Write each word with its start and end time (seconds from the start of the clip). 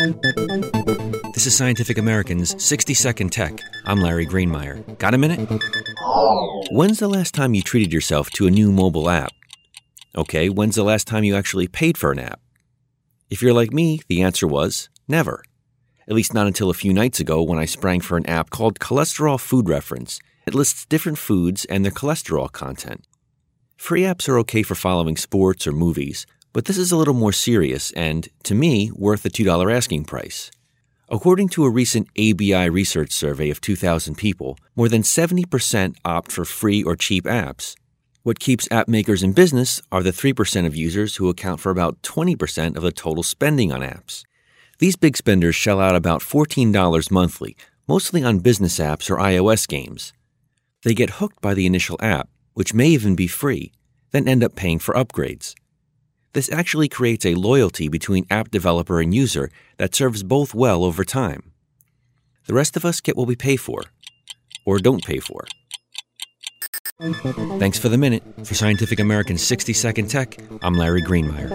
This 0.00 1.46
is 1.46 1.54
Scientific 1.54 1.98
American's 1.98 2.62
60 2.64 2.94
Second 2.94 3.32
Tech. 3.32 3.60
I'm 3.84 4.00
Larry 4.00 4.26
Greenemeier. 4.26 4.96
Got 4.96 5.12
a 5.12 5.18
minute? 5.18 5.46
When's 6.70 7.00
the 7.00 7.08
last 7.08 7.34
time 7.34 7.52
you 7.52 7.60
treated 7.60 7.92
yourself 7.92 8.30
to 8.30 8.46
a 8.46 8.50
new 8.50 8.72
mobile 8.72 9.10
app? 9.10 9.30
Okay, 10.16 10.48
when's 10.48 10.76
the 10.76 10.84
last 10.84 11.06
time 11.06 11.22
you 11.22 11.36
actually 11.36 11.68
paid 11.68 11.98
for 11.98 12.12
an 12.12 12.18
app? 12.18 12.40
If 13.28 13.42
you're 13.42 13.52
like 13.52 13.74
me, 13.74 14.00
the 14.08 14.22
answer 14.22 14.46
was 14.46 14.88
never. 15.06 15.42
At 16.08 16.14
least 16.14 16.32
not 16.32 16.46
until 16.46 16.70
a 16.70 16.74
few 16.74 16.94
nights 16.94 17.20
ago 17.20 17.42
when 17.42 17.58
I 17.58 17.66
sprang 17.66 18.00
for 18.00 18.16
an 18.16 18.24
app 18.24 18.48
called 18.48 18.80
Cholesterol 18.80 19.38
Food 19.38 19.68
Reference. 19.68 20.18
It 20.46 20.54
lists 20.54 20.86
different 20.86 21.18
foods 21.18 21.66
and 21.66 21.84
their 21.84 21.92
cholesterol 21.92 22.50
content. 22.50 23.04
Free 23.76 24.02
apps 24.02 24.30
are 24.30 24.38
okay 24.38 24.62
for 24.62 24.74
following 24.74 25.18
sports 25.18 25.66
or 25.66 25.72
movies, 25.72 26.24
but 26.52 26.64
this 26.64 26.78
is 26.78 26.92
a 26.92 26.96
little 26.96 27.14
more 27.14 27.32
serious 27.32 27.92
and, 27.92 28.28
to 28.44 28.54
me, 28.54 28.90
worth 28.94 29.22
the 29.22 29.30
$2 29.30 29.74
asking 29.74 30.04
price. 30.04 30.50
According 31.08 31.48
to 31.50 31.64
a 31.64 31.70
recent 31.70 32.08
ABI 32.16 32.70
research 32.70 33.10
survey 33.10 33.50
of 33.50 33.60
2,000 33.60 34.14
people, 34.14 34.56
more 34.76 34.88
than 34.88 35.02
70% 35.02 35.96
opt 36.04 36.30
for 36.30 36.44
free 36.44 36.82
or 36.82 36.94
cheap 36.94 37.24
apps. 37.24 37.74
What 38.22 38.38
keeps 38.38 38.68
app 38.70 38.86
makers 38.86 39.22
in 39.22 39.32
business 39.32 39.80
are 39.90 40.02
the 40.02 40.12
3% 40.12 40.66
of 40.66 40.76
users 40.76 41.16
who 41.16 41.28
account 41.28 41.58
for 41.58 41.70
about 41.70 42.00
20% 42.02 42.76
of 42.76 42.82
the 42.82 42.92
total 42.92 43.22
spending 43.22 43.72
on 43.72 43.80
apps. 43.80 44.24
These 44.78 44.96
big 44.96 45.16
spenders 45.16 45.56
shell 45.56 45.80
out 45.80 45.96
about 45.96 46.20
$14 46.20 47.10
monthly, 47.10 47.56
mostly 47.88 48.22
on 48.22 48.38
business 48.38 48.78
apps 48.78 49.10
or 49.10 49.16
iOS 49.16 49.66
games. 49.66 50.12
They 50.84 50.94
get 50.94 51.18
hooked 51.18 51.40
by 51.40 51.54
the 51.54 51.66
initial 51.66 51.96
app, 52.00 52.28
which 52.54 52.72
may 52.72 52.88
even 52.88 53.16
be 53.16 53.26
free, 53.26 53.72
then 54.12 54.28
end 54.28 54.44
up 54.44 54.54
paying 54.54 54.78
for 54.78 54.94
upgrades. 54.94 55.54
This 56.32 56.50
actually 56.52 56.88
creates 56.88 57.26
a 57.26 57.34
loyalty 57.34 57.88
between 57.88 58.26
app 58.30 58.50
developer 58.50 59.00
and 59.00 59.12
user 59.12 59.50
that 59.78 59.94
serves 59.94 60.22
both 60.22 60.54
well 60.54 60.84
over 60.84 61.04
time. 61.04 61.52
The 62.46 62.54
rest 62.54 62.76
of 62.76 62.84
us 62.84 63.00
get 63.00 63.16
what 63.16 63.26
we 63.26 63.34
pay 63.34 63.56
for, 63.56 63.82
or 64.64 64.78
don't 64.78 65.04
pay 65.04 65.18
for. 65.18 65.44
Thanks 67.58 67.78
for 67.78 67.88
the 67.88 67.98
minute. 67.98 68.22
For 68.44 68.54
Scientific 68.54 69.00
American 69.00 69.38
60 69.38 69.72
Second 69.72 70.08
Tech, 70.08 70.38
I'm 70.62 70.74
Larry 70.74 71.02
Greenemeier. 71.02 71.50